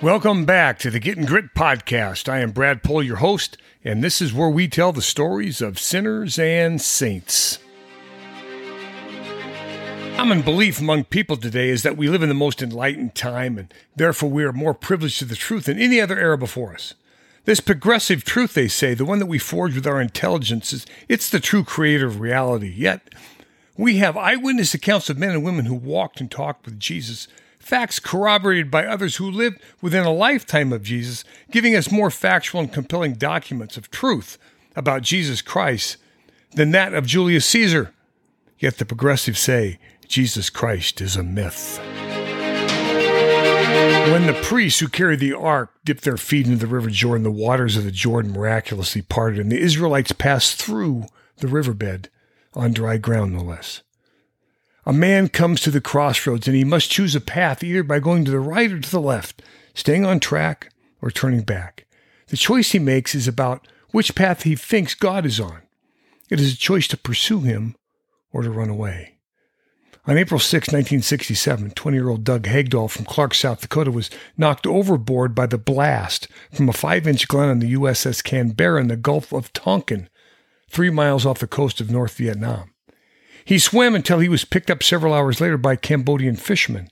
[0.00, 2.28] Welcome back to the Getting Grit podcast.
[2.28, 5.76] I am Brad Pohl, your host, and this is where we tell the stories of
[5.76, 7.58] sinners and saints.
[10.14, 13.74] Common belief among people today is that we live in the most enlightened time, and
[13.96, 16.94] therefore we are more privileged to the truth than any other era before us.
[17.44, 21.28] This progressive truth, they say, the one that we forge with our intelligence, is it's
[21.28, 22.72] the true creator of reality.
[22.72, 23.12] Yet,
[23.76, 27.26] we have eyewitness accounts of men and women who walked and talked with Jesus
[27.58, 32.60] facts corroborated by others who lived within a lifetime of Jesus, giving us more factual
[32.60, 34.38] and compelling documents of truth
[34.76, 35.96] about Jesus Christ
[36.52, 37.92] than that of Julius Caesar.
[38.58, 41.78] Yet the progressives say Jesus Christ is a myth.
[44.10, 47.30] When the priests who carried the ark dipped their feet into the river Jordan, the
[47.30, 51.04] waters of the Jordan miraculously parted, and the Israelites passed through
[51.36, 52.08] the riverbed
[52.54, 53.82] on dry ground, no less.
[54.88, 58.24] A man comes to the crossroads and he must choose a path either by going
[58.24, 59.42] to the right or to the left,
[59.74, 60.72] staying on track
[61.02, 61.86] or turning back.
[62.28, 65.60] The choice he makes is about which path he thinks God is on.
[66.30, 67.76] It is a choice to pursue him
[68.32, 69.18] or to run away.
[70.06, 74.08] On April 6, 1967, 20 year old Doug Hegdahl from Clark, South Dakota was
[74.38, 78.88] knocked overboard by the blast from a 5 inch gun on the USS Canberra in
[78.88, 80.08] the Gulf of Tonkin,
[80.70, 82.72] three miles off the coast of North Vietnam.
[83.44, 86.90] He swam until he was picked up several hours later by Cambodian fishermen,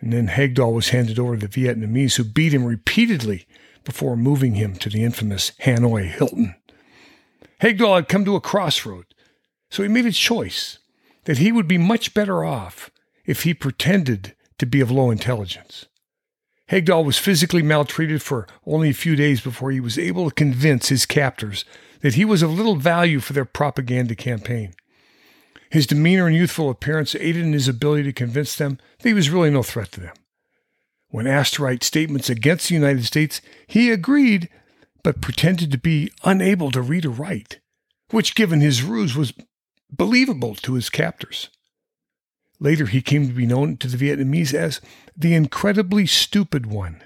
[0.00, 3.46] and then Hegdahl was handed over to the Vietnamese who beat him repeatedly
[3.84, 6.54] before moving him to the infamous Hanoi Hilton.
[7.60, 9.06] Hegdahl had come to a crossroad,
[9.70, 10.78] so he made a choice
[11.24, 12.90] that he would be much better off
[13.24, 15.86] if he pretended to be of low intelligence.
[16.70, 20.88] Hegdahl was physically maltreated for only a few days before he was able to convince
[20.88, 21.64] his captors
[22.00, 24.74] that he was of little value for their propaganda campaign.
[25.74, 29.28] His demeanor and youthful appearance aided in his ability to convince them that he was
[29.28, 30.14] really no threat to them.
[31.08, 34.48] When asked to write statements against the United States, he agreed,
[35.02, 37.58] but pretended to be unable to read or write,
[38.10, 39.32] which, given his ruse, was
[39.90, 41.50] believable to his captors.
[42.60, 44.80] Later, he came to be known to the Vietnamese as
[45.16, 47.02] the incredibly stupid one,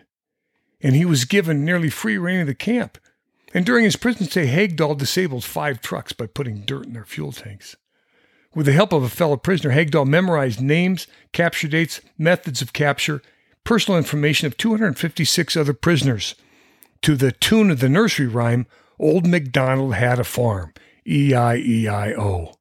[0.83, 2.99] and he was given nearly free rein of the camp.
[3.55, 7.33] And during his prison stay, Hegdahl disabled five trucks by putting dirt in their fuel
[7.33, 7.75] tanks.
[8.55, 13.23] With the help of a fellow prisoner, Hegdahl memorized names, capture dates, methods of capture,
[13.65, 16.35] personal information of 256 other prisoners,
[17.03, 18.67] to the tune of the nursery rhyme,
[18.99, 20.73] Old MacDonald Had a Farm,
[21.07, 22.55] E I E I O.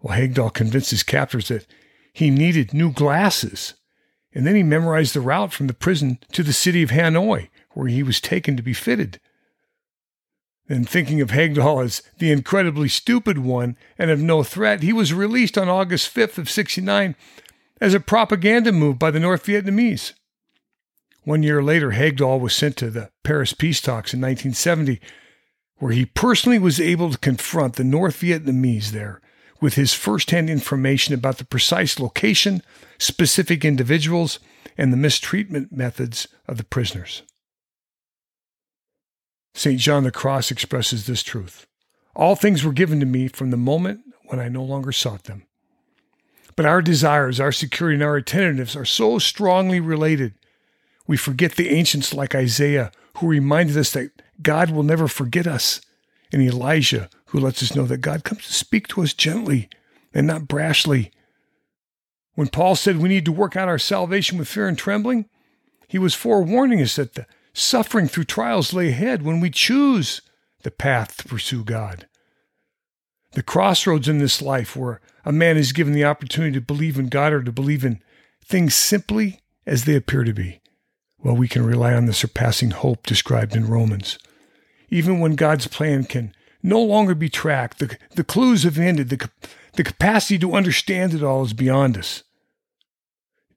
[0.00, 1.66] Well, Hegdahl convinced his captors that
[2.12, 3.74] he needed new glasses,
[4.32, 7.88] and then he memorized the route from the prison to the city of Hanoi, where
[7.88, 9.18] he was taken to be fitted
[10.68, 15.12] and thinking of Hegdahl as the incredibly stupid one and of no threat, he was
[15.12, 17.14] released on August 5th of 69
[17.80, 20.12] as a propaganda move by the North Vietnamese.
[21.24, 25.00] One year later, Hegdahl was sent to the Paris peace talks in 1970,
[25.76, 29.20] where he personally was able to confront the North Vietnamese there
[29.60, 32.62] with his firsthand information about the precise location,
[32.98, 34.38] specific individuals,
[34.76, 37.22] and the mistreatment methods of the prisoners.
[39.54, 39.78] St.
[39.78, 41.66] John the Cross expresses this truth
[42.14, 45.46] All things were given to me from the moment when I no longer sought them.
[46.56, 50.34] But our desires, our security, and our attentiveness are so strongly related.
[51.06, 54.10] We forget the ancients like Isaiah, who reminded us that
[54.42, 55.80] God will never forget us,
[56.32, 59.68] and Elijah, who lets us know that God comes to speak to us gently
[60.12, 61.10] and not brashly.
[62.34, 65.28] When Paul said we need to work out our salvation with fear and trembling,
[65.86, 67.26] he was forewarning us that the
[67.56, 70.20] Suffering through trials lay ahead when we choose
[70.64, 72.08] the path to pursue God.
[73.32, 77.08] The crossroads in this life where a man is given the opportunity to believe in
[77.08, 78.02] God or to believe in
[78.44, 80.60] things simply as they appear to be.
[81.22, 84.18] Well, we can rely on the surpassing hope described in Romans.
[84.90, 89.30] Even when God's plan can no longer be tracked, the, the clues have ended, the,
[89.74, 92.24] the capacity to understand it all is beyond us.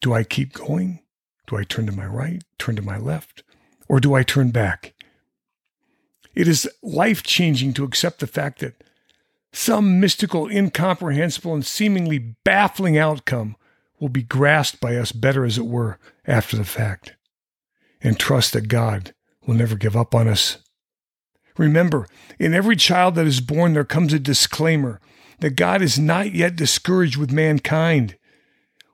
[0.02, 1.00] Do I keep going?
[1.48, 3.44] Do I turn to my right, turn to my left?
[3.88, 4.94] Or do I turn back?
[6.36, 8.84] It is life changing to accept the fact that
[9.51, 13.56] some mystical, incomprehensible, and seemingly baffling outcome
[14.00, 17.16] will be grasped by us better, as it were, after the fact,
[18.01, 20.57] and trust that God will never give up on us.
[21.57, 22.07] Remember,
[22.38, 25.01] in every child that is born, there comes a disclaimer
[25.39, 28.18] that God is not yet discouraged with mankind.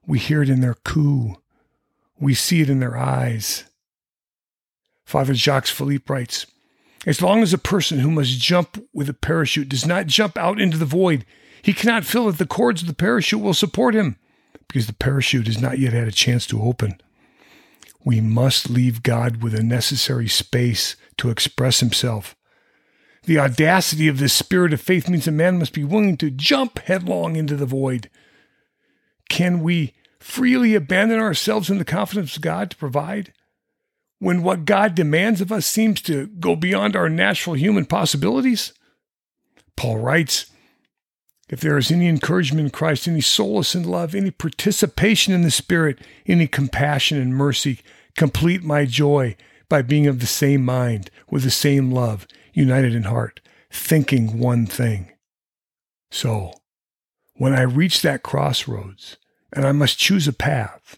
[0.06, 1.42] We hear it in their coo,
[2.20, 3.66] we see it in their eyes.
[5.14, 6.48] Father Jacques Philippe writes
[7.06, 10.60] As long as a person who must jump with a parachute does not jump out
[10.60, 11.24] into the void,
[11.62, 14.16] he cannot feel that the cords of the parachute will support him
[14.68, 17.00] because the parachute has not yet had a chance to open.
[18.04, 22.36] we must leave God with a necessary space to express himself.
[23.26, 26.80] The audacity of this spirit of faith means a man must be willing to jump
[26.80, 28.10] headlong into the void.
[29.30, 33.32] Can we freely abandon ourselves in the confidence of God to provide?
[34.24, 38.72] When what God demands of us seems to go beyond our natural human possibilities?
[39.76, 40.46] Paul writes,
[41.50, 45.52] if there is any encouragement in Christ, any solace in love, any participation in the
[45.52, 47.82] Spirit, any compassion and mercy,
[48.16, 49.36] complete my joy
[49.68, 54.66] by being of the same mind, with the same love, united in heart, thinking one
[54.66, 55.12] thing.
[56.12, 56.54] So,
[57.34, 59.18] when I reach that crossroads
[59.52, 60.98] and I must choose a path,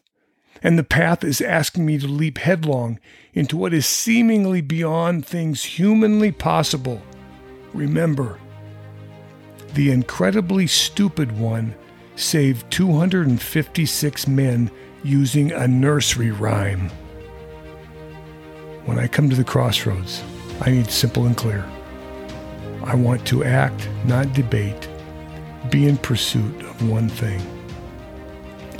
[0.65, 2.99] and the path is asking me to leap headlong
[3.35, 6.99] into what is seemingly beyond things humanly possible,
[7.71, 8.39] remember,
[9.75, 11.75] the incredibly stupid one
[12.15, 14.71] saved 256 men
[15.03, 16.89] using a nursery rhyme.
[18.85, 20.23] When I come to the crossroads,
[20.61, 21.63] I need simple and clear.
[22.83, 24.89] I want to act, not debate,
[25.69, 27.39] be in pursuit of one thing.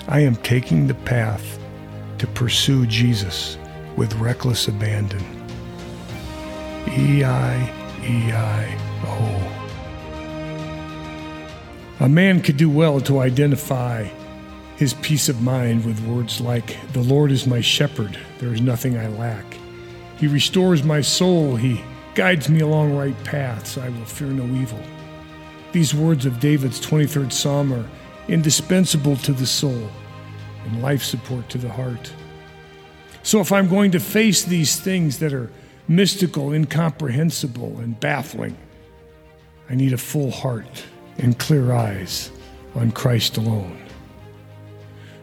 [0.08, 1.60] I am taking the path
[2.20, 3.58] to pursue Jesus
[3.96, 5.24] with reckless abandon.
[6.90, 7.56] E I
[8.04, 9.52] E I O.
[12.02, 14.08] A man could do well to identify
[14.76, 18.98] his peace of mind with words like, The Lord is my shepherd, there is nothing
[18.98, 19.46] I lack.
[20.18, 21.82] He restores my soul, He
[22.14, 24.82] guides me along right paths, I will fear no evil.
[25.72, 27.86] These words of David's 23rd Psalm are
[28.28, 29.90] indispensable to the soul
[30.66, 32.12] and life support to the heart.
[33.24, 35.52] So, if I'm going to face these things that are
[35.88, 38.58] mystical, incomprehensible, and baffling,
[39.70, 40.86] I need a full heart
[41.18, 42.32] and clear eyes
[42.76, 43.82] on Christ alone.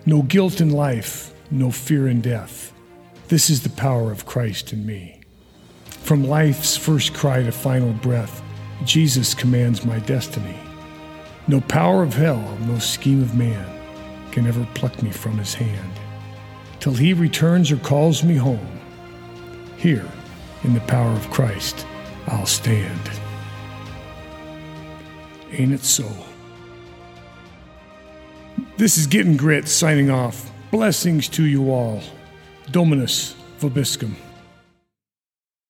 [0.05, 2.73] No guilt in life, no fear in death.
[3.29, 5.21] This is the power of Christ in me.
[5.89, 8.43] From life's first cry to final breath,
[8.85, 10.59] Jesus commands my destiny.
[11.47, 13.82] No power of hell, no scheme of man
[14.33, 15.93] can ever pluck me from his hand.
[16.81, 18.81] Till he returns or calls me home,
[19.77, 20.09] here
[20.65, 21.87] in the power of Christ,
[22.27, 23.11] I'll stand.
[25.53, 26.09] Ain't it so?
[28.79, 30.51] This is Getting Grit signing off.
[30.71, 32.03] Blessings to you all.
[32.71, 34.15] Dominus Vobiscum.